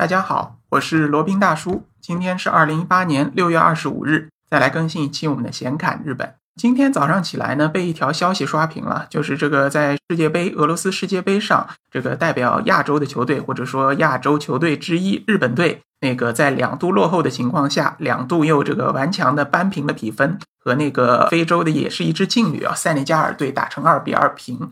[0.00, 1.86] 大家好，我是罗宾大叔。
[2.00, 6.36] 今天是二零一八年六月二十五日，再来更新一期我们的闲侃日本。
[6.56, 24.70] 今天早上起来呢，被一条消息刷屏了，就是这个在世界杯俄罗斯世界杯上，这个代表亚洲的球队或者说亚洲球队之一日本队，那个在两度落后的情况下，两度又这个顽强的扳平了比分，和那个非洲的也是一支劲旅啊塞内加尔队打成二比二平。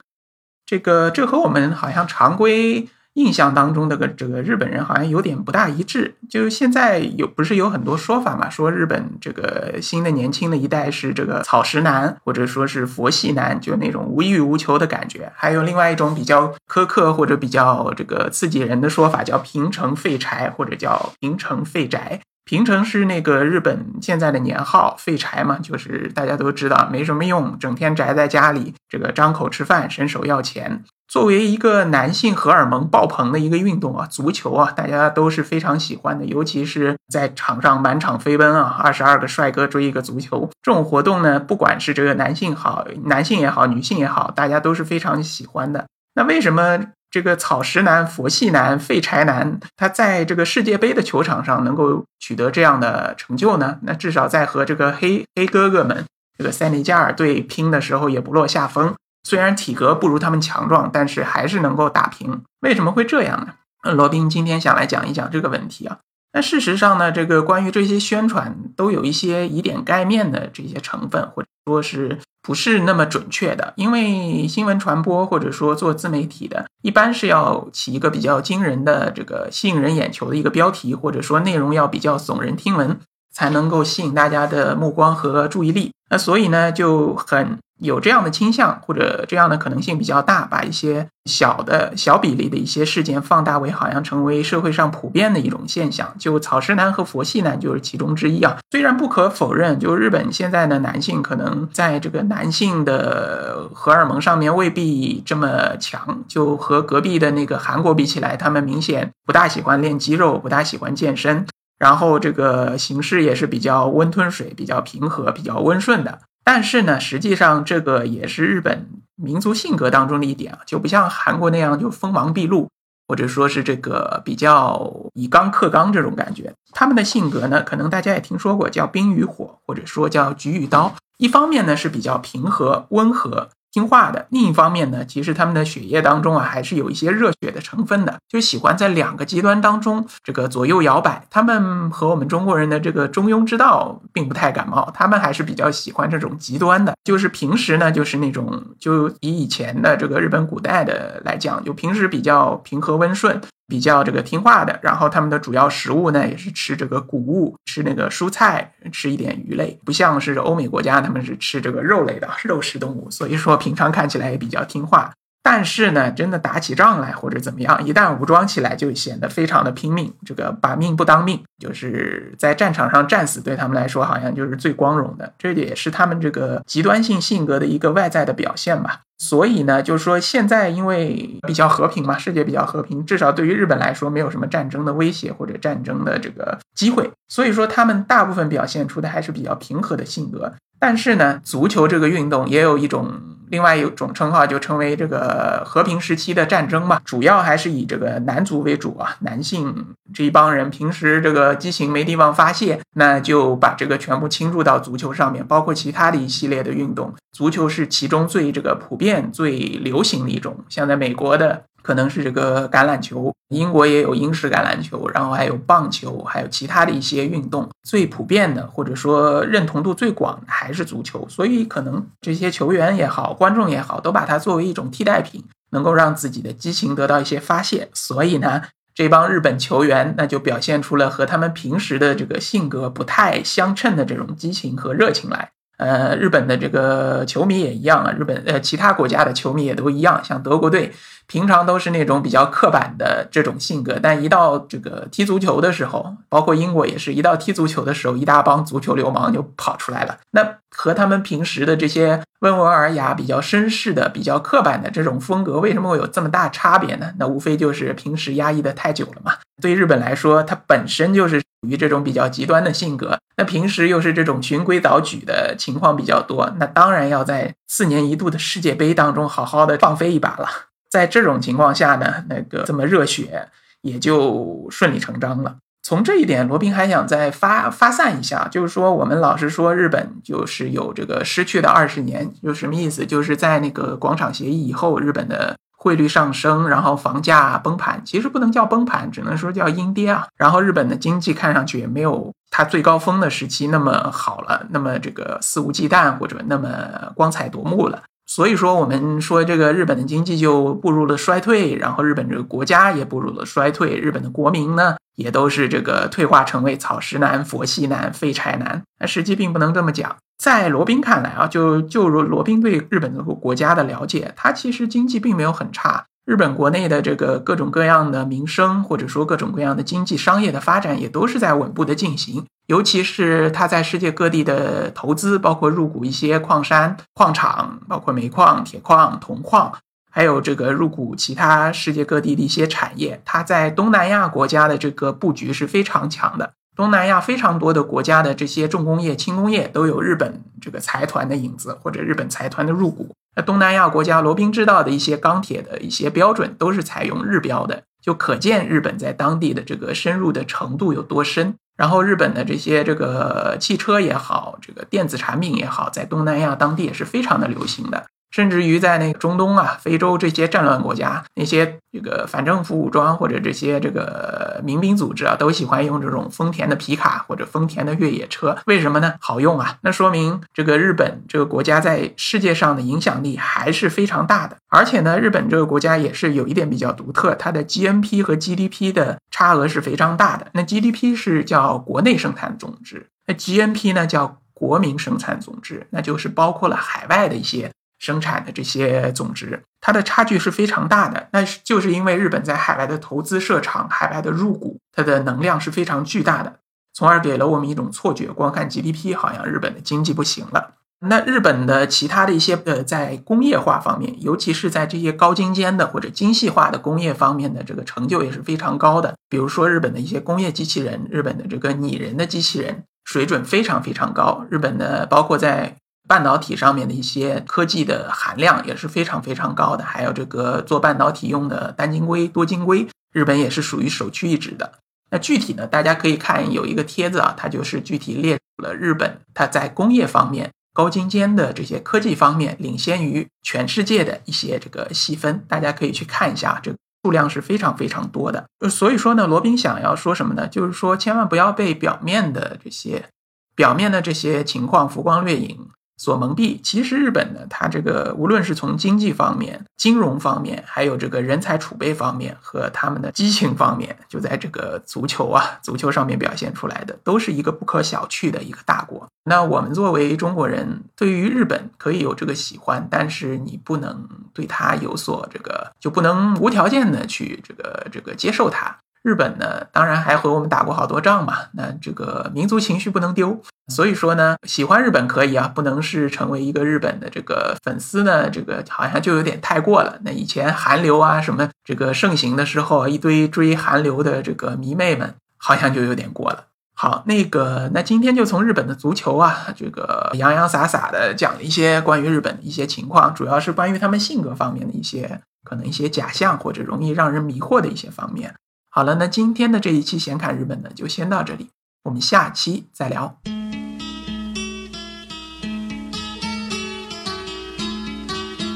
[0.65, 2.89] 这个这和我们好像常规。
[3.19, 15.33] 印象当中的个这个日本人好像有点不大一致，就是现在有不是有很多说法嘛，说日本这个新的年轻的一代是这个草食男，或者说是佛系男，就那种无欲无求的感觉。
[15.35, 22.21] 还有另外一种比较苛刻或者比较这个刺激人的说法，叫平成废柴或者叫平成废宅。
[22.45, 30.85] 平成是那个日本现在的年号，废柴嘛，就是大家都知道没什么用，整天宅在家里，这个张口吃饭，伸手要钱。
[31.09, 45.87] 作为一个男性荷尔蒙爆棚的一个运动啊，足球啊，大家都是非常喜欢的，尤其是在场上满场飞奔啊，二十二个帅哥追一个足球这种活动呢，不管是这个男性好，男性也好，女性也好，大家都是非常喜欢的。
[46.15, 46.79] 那为什么？
[47.11, 53.79] 这个草食男、佛系男、废柴男，他在这个世界杯的球场上能够取得这样的成就呢？
[53.81, 56.05] 那至少在和这个黑黑哥哥们，
[56.37, 58.95] 这个塞内加尔队拼的时候也不落下风。
[59.25, 62.43] 虽然体格不如他们强壮，但是还是能够打平。
[62.61, 63.55] 为什么会这样呢？
[63.93, 65.99] 罗宾今天想来讲一讲这个问题啊。
[66.33, 73.73] 那事实上呢，这个关于这些宣传都有一些以点盖面的这些成分，或者说是不是那么准确的。
[73.77, 82.99] 因为新闻传播或者说做自媒体的，一般是要起一个比较惊人的这个吸引人眼球的一个标题，或者说内容要比较耸人听闻，
[83.33, 85.93] 才能够吸引大家的目光和注意力。
[86.11, 87.59] 那所以呢，就很。
[87.79, 96.13] 有这样的倾向或者这样的可能性比较大，把一些小的小比例的一些事件放大为好像成为社会上普遍的一种现象。
[96.19, 98.57] 就草食男和佛系男就是其中之一啊。
[98.71, 111.47] 虽然不可否认，就日本现在的男性可能在这个男性的荷尔蒙上面未必这么强，就和隔壁的那个韩国比起来，他们明显不大喜欢练肌肉，不大喜欢健身，
[111.79, 116.19] 然后这个形式也是比较温吞水、比较平和、比较温顺的。
[116.51, 122.71] 但是呢，实际上这个也是日本民族性格当中的一点啊，就不像韩国那样就锋芒毕露，
[123.07, 126.55] 或者说是这个比较以刚克刚这种感觉。
[126.73, 130.95] 他们的性格呢，可能大家也听说过，叫冰与火，或者说叫菊与刀。
[131.19, 133.51] 一方面呢是比较平和温和。
[133.73, 134.27] 听话的。
[134.31, 141.27] 另一方面呢，其实他们的血液当中啊，还是有一些热血的成分的，就喜欢在两个极端当中这个左右摇摆。
[141.31, 146.95] 他们和我们中国人的这个中庸之道并不太感冒，他们还是比较喜欢这种极端的。
[147.05, 153.41] 就是平时呢，就是那种就以以前的这个日本古代的来讲，就平时比较平和温顺。
[153.69, 165.13] 比较这个听话的，然后他们的主要食物呢，也是吃这个谷物，吃那个蔬菜，吃一点鱼类，不像是欧美国家，他们是吃这个肉类的 肉食动物，所以说平常看起来也比较听话。
[165.41, 179.01] 但是呢，真的打起仗来或者怎么样，一旦武装起来，就显得非常的拼命，这个把命不当命，就是在战场上战死，对他们来说好像就是最光荣的，这也是他们这个极端性性格的一个外在的表现吧。
[179.19, 190.55] 所以呢，就是说现在因为比较和平嘛，世界比较和平，至少对于日本来说，没有什么战争的威胁或者战争的这个机会，所以说他们大部分表现出的还是比较平和的性格。
[190.79, 193.13] 但是呢，足球这个运动也有一种
[193.49, 197.01] 另外一种称号，就称为这个和平时期的战争嘛。
[197.05, 210.57] 主要还是以这个男足为主啊，男性这一帮人平时这个激情没地方发泄，那就把这个全部倾注到足球上面，包括其他的一系列的运动，足球是其中最这个普遍、最流行的一种。
[210.69, 211.65] 像在美国的。
[211.89, 217.67] 可能是这个橄榄球，英国也有英式橄榄球，然后还有棒球，还有其他的一些运动。
[217.83, 227.89] 最普遍的或者说认同度最广的还是足球，所以可能这些球员也好，观众也好，都把它作为一种替代品，能够让自己的激情得到一些发泄。
[227.95, 228.65] 所以呢，
[228.95, 235.53] 这帮日本球员那就表现出了和他们平时的这个性格不太相称的这种激情和热情来。
[235.79, 240.93] 呃，日本的这个球迷也一样啊，日本呃其他国家的球迷也都一样，像德国队。
[241.31, 250.17] 平常都是那种比较刻板的这种性格，但一到这个踢足球的时候，包括英国也是一到踢足球的时候，一大帮足球流氓就跑出来了。
[250.31, 257.13] 那和他们平时的这些温文尔雅、比较绅士的、比较刻板的这种风格，为什么会有这么大差别呢？
[257.19, 259.35] 那无非就是平时压抑的太久了嘛。
[259.61, 270.49] 对日本来说，它本身就是属于这种比较极端的性格，那平时又是这种循规蹈矩的情况比较多，那当然要在四年一度的世界杯当中好好的放飞一把了。
[270.91, 273.49] 在这种情况下呢，那个这么热血，
[273.83, 275.57] 也就顺理成章了。
[275.83, 283.05] 从这一点，罗宾还想再发发散一下，就是说，我们老是说日本就是有这个失去的二十年，就什么意思？
[283.07, 290.27] 就是在那个广场协议以后，日本的汇率上升，然后房价崩盘，其实不能叫崩盘，只能说叫阴跌啊。
[290.37, 296.69] 然后日本的经济看上去也没有它最高峰的时期那么好了，那么这个肆无忌惮或者那么
[297.15, 298.03] 光彩夺目了。
[298.27, 308.83] 所以说，我们说这个日本的经济就步入了衰退，然后日本这个国家也步入了衰退，日本的国民呢也都是这个退化成为草食男、佛系男、废柴男。
[309.01, 316.07] 那实际并不能这么讲，在罗宾看来啊，就就罗罗宾对日本这个国家的了解，他其实经济并没有很差。
[316.25, 322.45] 日本国内的这个各种各样的民生，或者说各种各样的经济商业的发展，也都是在稳步的进行。
[322.67, 329.73] 尤其是他在世界各地的投资，包括入股一些矿山、矿场，包括煤矿、铁矿、铜矿，
[330.11, 333.23] 还有这个入股其他世界各地的一些产业。
[333.25, 336.53] 他在东南亚国家的这个布局是非常强的。
[336.79, 343.13] 东南亚非常多的国家的这些重工业、轻工业都有日本这个财团的影子，或者日本财团的入股。
[343.35, 351.57] 那东南亚国家罗宾知道的一些钢铁的一些标准都是采用日标的，就可见日本在当地的这个深入的程度有多深。
[351.77, 358.07] 然后日本的这些这个汽车也好，这个电子产品也好，在东南亚当地也是非常的流行的。
[358.31, 368.57] 甚至于在那个中东啊、非洲这些战乱国家，那些这个反政府武装或者这些这个民兵组织啊，都喜欢用这种丰田的皮卡或者丰田的越野车。
[368.67, 369.15] 为什么呢？
[369.21, 369.79] 好用啊！
[369.83, 374.57] 那说明这个日本这个国家在世界上的影响力还是非常大的。
[374.69, 380.49] 而且呢，日本这个国家也是有一点比较独特，它的 GNP 和 GDP 的差额是非常大的。
[380.53, 387.71] 那 GDP 是叫国内生产总值，那 GNP 呢叫国民生产总值，那就是包括了海外的一些。
[387.99, 391.29] 生产的这些总值，它的差距是非常大的。
[391.33, 396.61] 那就是因为日本在海外的投资设厂、海外的入股，它的能量是非常巨大的，
[396.95, 400.75] 从而给了我们一种错觉：光看 GDP，好像日本的经济不行了。
[401.01, 409.15] 那日本的其他的一些呃，在工业化方面，尤其是在这些高精尖的或者精细化的工业方面的这个成就也是非常高的。
[409.29, 414.45] 比如说日本的一些工业机器人，日本的这个拟人的机器人水准非常非常高。
[414.51, 415.77] 日本的包括在
[416.09, 424.73] 半导体上面的一些科技的含量也是非常非常高的，还有这个做半导体用的单晶硅、多晶硅，日本也是属于首屈一指的。
[425.11, 438.47] 那具体呢，大家可以看有一个帖子啊，它就是具体列出了日本它在工业方面、高精尖的这些科技方面领先于全世界的一些这个细分，大家可以去看一下，这个数量是非常非常多的。
[438.71, 440.49] 所以说呢，罗宾想要说什么呢？
[440.49, 443.09] 就是说千万不要被表面的这些
[443.55, 445.69] 表面的这些情况浮光掠影。
[445.99, 459.07] 所蒙蔽，其实日本呢，它这个无论是从经济方面、金融方面，还有这个人才储备方面和他们的激情方面，就在这个足球啊、足球上面表现出来的，都是一个不可小觑的一个大国。
[459.25, 468.79] 那我们作为中国人，对于日本可以有这个喜欢，但是你不能对他有所这个，就不能无条件的去这个这个接受它。
[469.09, 473.41] 日本呢，当然还和我们打过好多仗嘛，那这个民族情绪不能丢。
[473.69, 479.99] 所以说呢，喜欢日本可以啊，不能是成为一个日本的这个粉丝呢，这个好像就有点太过了。
[480.03, 486.45] 那以前韩流啊什么这个盛行的时候，一堆追韩流的这个迷妹们，好像就有点过了。
[486.75, 498.35] 好，那个那今天就从日本的足球啊，这个洋洋洒洒的讲了一些关于日本的一些情况，主要是关于他们性格方面的一些可能一些假象或者容易让人迷惑的一些方面。
[498.79, 501.51] 好了，那今天的这一期闲侃日本呢，就先到这里，
[501.83, 503.19] 我们下期再聊。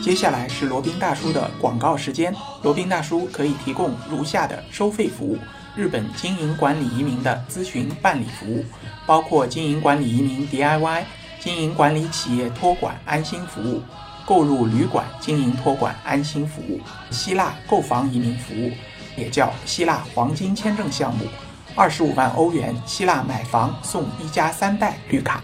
[0.00, 5.36] 接下来是罗宾大叔的广告时间，罗宾大叔可以提供如下的收费服务：
[5.74, 8.64] 日本经营管理移民的咨询办理服务，
[9.04, 11.02] 包括经营管理移民 DIY、
[11.40, 13.82] 经营管理企业托管安心服务、
[14.24, 18.70] 购入旅馆经营托管安心服务、希腊购房移民服务。
[19.16, 21.26] 也叫希腊黄金签证项目，
[21.74, 25.42] 二十五万欧元希腊买房送一家三代绿卡，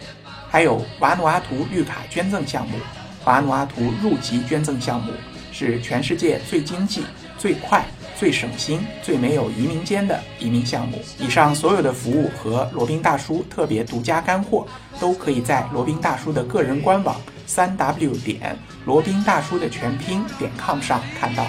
[0.48, 2.78] 还有瓦努阿图绿卡捐赠项目，
[3.25, 5.12] 瓦努阿图入籍捐赠项目
[5.52, 7.04] 是全世界最经济、
[7.37, 7.84] 最快、
[8.16, 10.98] 最省心、最没有移民间的移民项目。
[11.18, 14.66] 以上所有的服务和罗宾大叔特别独家干货，
[15.00, 21.46] 都可以在罗宾大叔的个人官网三 w 点罗宾大叔的全拼点 com 上看到。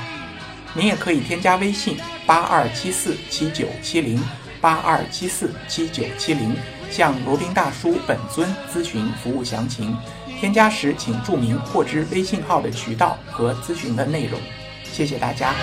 [0.73, 4.21] 您也可以添加微信八二七四七九七零
[4.61, 6.55] 八二七四七九七零
[6.89, 9.95] 向罗宾大叔本尊咨询服务详情
[10.39, 14.39] 添加时请注明获知微信号的渠道和咨询的内容
[14.83, 15.53] 谢谢大家